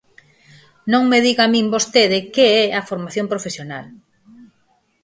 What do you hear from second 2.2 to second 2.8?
que é